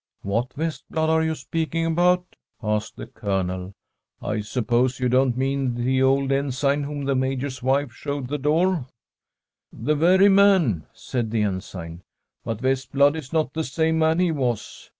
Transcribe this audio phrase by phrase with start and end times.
[0.23, 3.73] 'What Vestblad are you speaking about?' [313I Ffm a SWEDISH HOMESTEAD asked the Colonel.'
[4.33, 8.87] I suppose you don't mean the old Ensign whom the Major's wife showed the door?''
[9.87, 12.01] The very man/ said the Ensign.'
[12.43, 14.89] But Vest blad is not the same man he was.